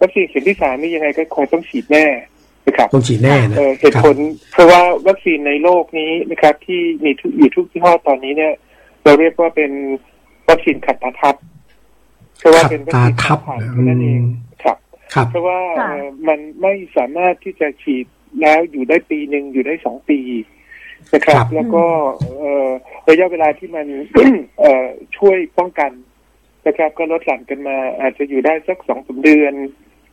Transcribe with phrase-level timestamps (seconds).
[0.00, 2.06] วัคซีนเข็มที่สามนี่ยังไงก็คงต้องฉีดแน่
[2.66, 4.16] นะครับต้องฉีดแน่นะเอ่อเหตุผล
[4.52, 8.52] เพราะว่าวัคซีนในโลกนี้นะครับ ที่มีทุกอยู่ทุกยี่ห้อตอนนี้เนี่ย
[9.04, 9.72] เราเรียกว่าเป็น
[10.48, 11.36] วัคซีนขัดตาทับ
[12.38, 14.20] เพราะว่าเป็นวัคซีนขัดตาทับผ่านเท่านั่นเอง
[14.62, 14.76] ครับ
[15.14, 18.06] ครับ เพราะว่าค่ะเอ่อมันไม่สามารถที่จะฉีด
[18.40, 20.20] แล้วอยู่ได้ปีหนึ่งอยู่ได้สองปี
[21.14, 21.84] นะครับครับแล้วก็
[22.38, 22.68] เอ่อ
[23.10, 23.86] ระยะเวลาที่มัน
[24.60, 24.86] เอ่อ
[25.16, 25.90] ช่วยป้องกัน
[26.66, 29.54] นะครับ ก็ลดหลั่นกันมาอาจจะอยู่ได้สักสองสามเดือน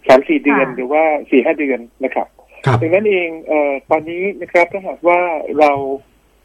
[0.07, 2.27] สามสี่เดือนค่ะหรือว่าสี่ห้าเดือนนะครับ
[2.65, 5.21] ครับดังนั้นเองเอ่อตอนนี้นะครับถ้าหากว่า
[5.59, 5.71] เรา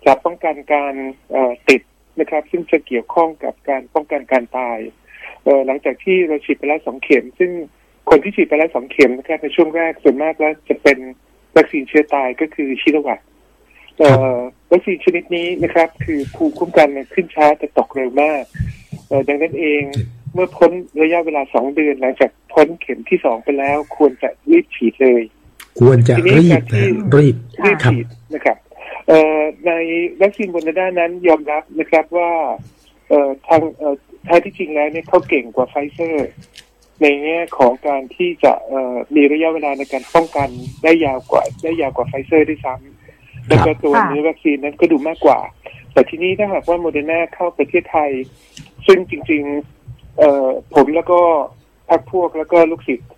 [0.06, 0.94] จะป้องกันการ
[1.32, 1.82] เอ่อติด
[2.20, 4.78] นะครับ ซึ่งจะเกี่ยวข้องกับการป้องกันการตาย
[5.44, 7.50] เอ่อหลังจากที่เราฉีดไปแล้วสองเข็ม ซึ่ง
[8.10, 10.98] คนที่ฉีดไปแล้วสองเข็มนะครับในช่วงแรกส่วนมากแล้วจะเป็น
[11.56, 13.20] วัคซีนเชื้อตายก็คือชิโนวัค
[13.98, 14.38] เอ่อ
[14.72, 18.42] วัคซีนชนิดนี้นะครับ คือภูมิคุ้มกันมันขึ้นช้าแต่ตกเร็วมาก
[19.08, 19.82] เอ่อดังนั้นเอง
[20.34, 20.70] เมื่อพ้น
[21.02, 25.22] ระยะเวลาสองเดือนหลังจากพ้นเข็มที่สองไปแล้ว ควรจะรีบฉีดเลย
[25.80, 28.56] ควรจะทีนี้รีกาบรที่นะรีบรีบครับฉีดนะครับ
[29.08, 29.72] เอ่อใน
[30.20, 32.30] วัคซีนโมเดอร์นานั้นยอมรับนะครับว่า
[33.08, 36.28] เอ่อทางเอ่อแท้ที่จริงแล้วเนี่ยเขาเก่งกว่าไฟเซอร์
[37.02, 40.48] ในแง่ของการที่จะเอ่อมีระยะเวลาในการป้องกัน
[40.82, 45.40] ได้ยาวกว่า ได้ยาวกว่าไฟเซอร์ด้วยซ้ำแล้วก็ตัวค่ะเนื้อวัคซีนนั้นก็ดูมากกว่า
[45.92, 48.10] แต่ทีนี้ถ้าหากว่าโมเดอร์นาเข้าประเทศไทย
[48.86, 49.79] ซึ่งจริงๆ
[50.20, 51.20] เอ่อผมแล้วก็
[51.88, 53.10] พรรคพวกแล้วก็ลูกศิษย์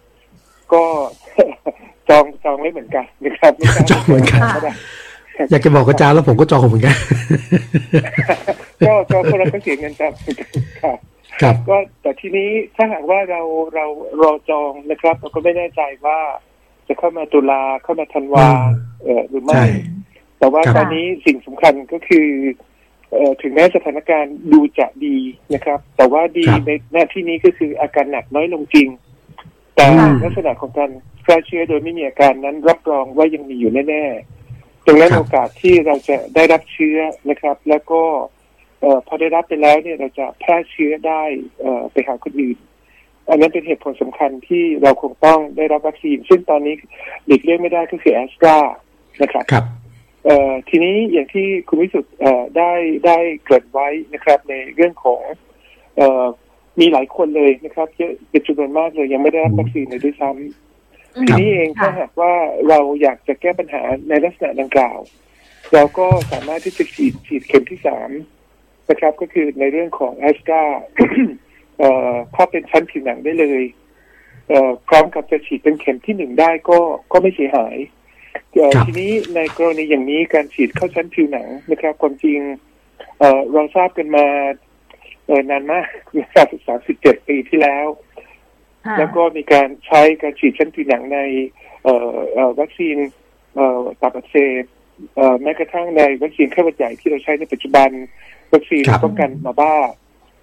[0.73, 0.83] ก็
[2.09, 4.73] จองจองไว้เหมือนกันนะครับไม่ทราบจองเหมือนกันว่าได้
[5.51, 6.97] อยากจะบอกอาจารย์แล้วผมก็จองเหมือนกัน
[8.87, 10.13] ก็ก็พวกเราก็เสียเงินครับ
[10.83, 10.99] ครับ
[11.43, 13.41] ครับก็แต่ทีนี้ถ้าหากว่าเรา
[13.75, 13.87] เรา
[14.23, 16.19] รอจองนะครับ เราก็ไม่แน่ใจว่า
[16.89, 19.67] จะเข้ามาตุลาเข้ามาธันวาอืมเออหรือไม่ใช่
[20.39, 22.72] แต่ว่าครับตอนนี้สิ่งสำคัญก็คือเอ่อ
[23.43, 25.17] ถึงแม้สถานการณ์ดูจะดี
[25.55, 28.89] นะครับ แต่ว่าดีครับในหน้าที่นี้ก็คืออาการหนักน้อยลงจริง
[29.75, 30.91] แต่อืมลักษณะของการ
[31.23, 36.99] แพร่เชื้อโดยไม่มีอาการนั้นรับรองว่ายังมีอยู่แน่ๆดังนั้นครับโอกาสที่เราจะได้รับเชื้อ
[37.31, 38.03] นะครับ แล้วก็
[38.81, 41.23] เอ่อพอได้รับไปแล้วเนี่ยเราจะแพร่เชื้อได้
[41.61, 42.59] เอ่อไปหาคนอื่น
[43.29, 46.75] อันนั้นเป็นเหตุผลสำคัญที่เราคงต้องได้รับวัคซีน ซึ่งตอนนี้
[47.27, 48.57] หลีกเลี่ยงไม่ได้ก็คือแอสตรา
[49.23, 49.82] นะครับครับเอ่อ
[50.69, 52.73] ทีนี้อย่างที่คุณวิสุทธ์เอ่อได้
[53.07, 55.23] ได้เกริดไว้นะครับ ในเรื่องของ
[55.97, 56.25] เอ่อ
[56.81, 62.33] มีหลายคนเลยนะครับเยอะเป็นจำนวนมากเลยยังไม่ได้รับวัคซีนเลยด้วยซ้ำทีนี้เองถ้าหากว่า
[62.69, 64.99] เราอยากจะแก้ปัญหาในลักษณะดังกล่าว
[65.75, 68.11] เราก็สามารถที่จะฉีดฉีดเข็มที่สาม
[68.91, 70.63] นะครับ ก็คือในเรื่องของแอสตรา
[71.79, 73.63] เอ่อถ้าเป็นชั้นผิวหนังได้เลย
[74.49, 76.79] เอ่อพร้อมกับจะฉีดเป็นเข็มที่หนึ่งได้ก็
[77.13, 78.01] ก็ไม่เสียหายเอ่อครับ
[78.87, 82.41] ทีนี้ในกรณีอย่างนี้การฉีดเข้าชั้นผิวหนังนะครับความจริง
[83.19, 84.27] เอ่อเราทราบกันมา
[85.27, 87.87] เอ่อนานมากนะครับสามสิบเจ็ดปีที่แล้ว
[88.87, 91.19] ค่ะแล้วก็มีการใช้การฉีดชั้นผิวหนังใน
[91.85, 92.97] เอ่อเอ่อวัคซีน
[93.55, 94.65] เอ่อตับอักเสบ
[95.17, 97.91] เอ่อแม้กระทั่งในวัคซีนไข้หวัดใหญ่ที่เราใช้ในปัจจุบัน
[98.53, 99.77] วัคซีนครับป้องกันมาบ้า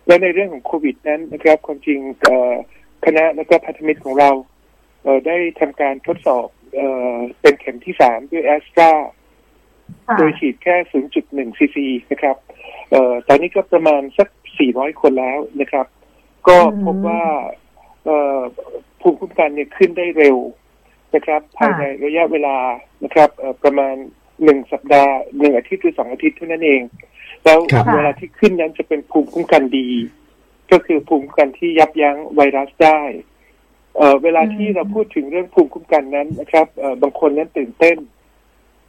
[0.08, 2.54] และในเรื่องของโควิดนั้นนะครับความจริงเอ่อ
[3.06, 4.30] คณะและก็พันธมิตรของเรา
[5.04, 8.92] เอ่อได้ทำการทดสอบ เอ่อเป็นเข็มที่สามด้วยแอสตรา
[10.08, 10.76] ค่ะโดยฉีดแค่
[11.18, 12.38] 0.1 ซีซีนะครับ
[12.92, 14.30] เอ่อตอนนี้ก็ประมาณสัก
[14.66, 15.88] 400 คนแล้วนะครับ
[16.48, 17.24] ก็พบว่า
[18.06, 18.40] เอ่อ
[19.02, 20.38] ภูมิคุ้มกันเนี่ยขึ้นได้เร็ว
[21.16, 22.58] นะครับภายในระยะเวลา
[23.04, 23.96] นะครับเอ่อประมาณ
[24.44, 26.82] หนึ่งสัปดาห์หนึ่งอาทิตย์หรือสองอาทิตย์เท่านั้นเอง
[27.44, 29.90] แล้วครับเวลาที่ขึ้นนั้นจะเป็นภูมิคุ้มกันดี
[30.72, 33.00] ก็คือภูมิคุ้มกันที่ยับยั้งไวรัสได้
[34.00, 37.98] เอ่อเวลาที่เราพูดถึงเรื่องภูมิคุ้มกันนั้นนะครับเอ่อบางคนนั้นตื่นเต้น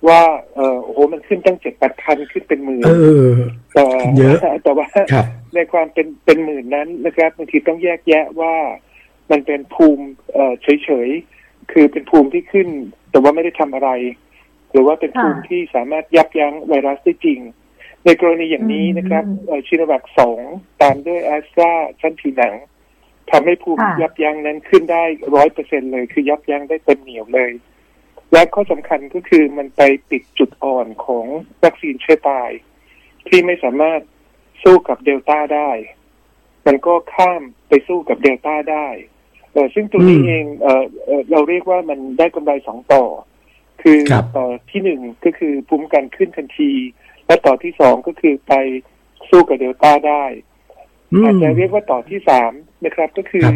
[0.09, 0.23] ว่า
[0.55, 2.91] เออโอ้โหมันขึ้นตั้งเจ็ดแปดพันขึ้นเป็นหมื่นเอ
[3.29, 3.31] อ
[3.75, 3.85] แต่
[4.17, 8.55] เยอะแต่ว่าครับในความเป็นเป็นหมื่นนั้นนะครับบางทีต้องแยกแยะว่า
[9.31, 12.69] มันเป็นภูมิเอ่อเฉยๆ คือเป็นภูมิที่ขึ้น
[13.11, 13.91] แต่ว่าไม่ได้ทำอะไร
[14.71, 17.41] หรือว่าเป็นภูมิค่ะที่สามารถยับยั้งไวรัสได้จริง
[18.05, 20.41] ในกรณีอย่างนี้นะครับอืมเอ่อชิโนวัคสอง
[20.83, 22.55] ตามด้วยแอสตราชั้นผิวหนัง
[23.31, 25.05] ทำให้ภูมิค่ะยับยั้งนั้นขึ้นได้
[25.35, 27.53] ร้อยเปอร์เซ็นเลย คือยับยั้งได้เต็มเหนียวเลย
[28.33, 31.27] และข้อสำคัญก็คือมันไปปิดจุดอ่อนของ
[31.65, 32.51] วัคซีนเชื้อตาย
[33.29, 34.01] ที่ไม่สามารถ
[34.63, 35.71] สู้กับเดลต้าได้
[36.67, 38.89] มันก็ข้ามไปสู้กับเดลต้าได้
[39.53, 43.05] เออซึ่งตรงนี้อืมเองเออเออเราเรียกว่ามันได้กำไรสองต่อ
[43.83, 46.73] คือครับต่อที่หนึ่งก็คือภูมิคุ้มกันขึ้นทันที
[47.27, 48.55] และต่อที่สองก็คือไป
[49.31, 50.25] สู้กับเดลต้าได้
[51.13, 52.53] อืมอาจจะเรียกว่าต่อที่สาม
[52.85, 53.55] นะครับ ก็คือครับ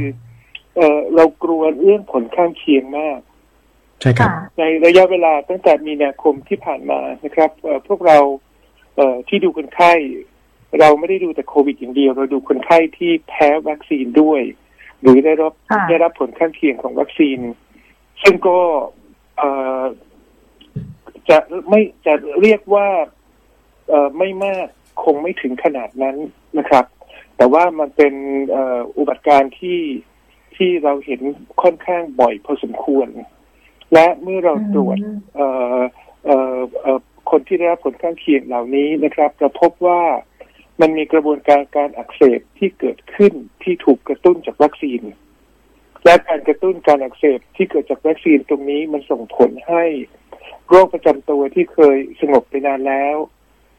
[0.77, 3.21] เออเรากลัวเรื่องผลข้างเคียงมาก
[4.01, 8.19] ใช่ครับค่ะในระยะเวลาตั้งแต่มีนาคมที่ผ่านมานะครับเอ่อพวกเรา
[8.97, 9.93] เอ่อที่ดูคนไข้
[10.81, 14.43] เราไม่ได้ดูแต่โควิดอย่างเดียว เราดูคนไข้ที่แพ้วัคซีนด้วย
[15.01, 17.39] หรือได้รับค่ะได้รับผลข้างเคียงของวัคซีน
[18.23, 18.59] ซึ่งก็
[19.37, 19.51] เอ่
[19.81, 19.83] อ
[21.29, 22.89] จะไม่จะเรียกว่า
[23.89, 24.67] เอ่อไม่มาก
[25.05, 26.17] คงไม่ถึงขนาดนั้น
[26.59, 26.85] นะครับ
[27.37, 28.15] แต่ว่ามันเป็น
[28.51, 29.81] เอ่ออุบัติการณ์ที่
[30.57, 31.21] ที่เราเห็น
[31.63, 33.09] ค่อนข้างบ่อยพอสมควร
[33.93, 34.99] และเมื่อเราตรวจ
[35.37, 35.49] เอ่
[35.79, 35.81] อ
[36.25, 36.99] เอ่อเอ่อ
[37.31, 40.03] คนที่ได้รับผลข้างเคียงเหล่านี้นะครับเราพบว่า
[40.81, 43.33] มันมีกระบวนการการอักเสบที่เกิดขึ้น
[43.63, 45.03] ที่ถูกกระตุ้นจากวัคซีน
[46.05, 49.85] และการกระตุ้นการอักเสบที่เกิดจากวัคซีนตรงนี้มันส่งผลให้
[50.69, 53.17] โรคประจำตัวที่เคยสงบไปนานแล้ว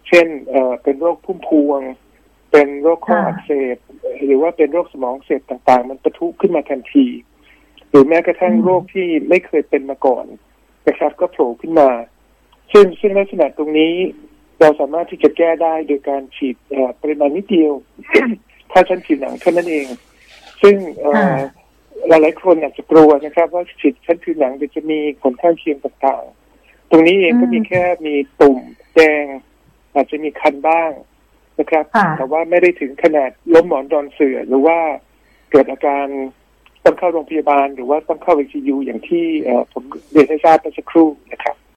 [0.08, 1.82] เช่นเอ่อเป็นโรคพุ่มพวง
[2.56, 3.78] เป็นโรคข้อค่ะอักเสบ
[4.26, 7.08] หรือว่าเป็นโรคสมองอักเสบต่างๆ มันประทุขึ้นมาทันที
[7.90, 10.26] หรือแม้กระทั่งโรคที่ไม่เคยเป็นมาก่อน
[10.88, 11.90] นะครับ ก็โผล่ขึ้นมา
[12.72, 13.94] ซึ่งซึ่งลักษณะตรงนี้
[14.60, 17.74] เราสามารถที่จะแก้ได้โดยการฉีดเอ่อปริมาณนิดเดียว
[18.72, 19.88] ถ้าชั้นผิวหนังเท่านั้นเอง
[20.62, 21.30] ซึ่งเอ่อค่ะ
[22.08, 28.60] หลายๆคนอาจจะกลัวนะครับ ว่าฉีดชั้นผิวหนังเดี๋ยวจะมีผลข้างเคียงต่างๆ ตรงนี้เองก็มีแค่มีตุ่ม
[28.96, 29.24] แดง
[29.94, 30.92] อาจจะมีคันบ้าง
[31.60, 34.78] นะครับค่ะแต่ว่าไม่ได้ถึงขนาดล้มหมอนดอนเสือหรือว่า
[35.52, 36.06] เกิดอาการ
[36.86, 41.56] ต้องเข้าโรงพยาบาล หรือว่าต้องเข้า ICU อย่างที่เอ่อผมเรียนให้ทราบเมื่อสักครู่นะครับ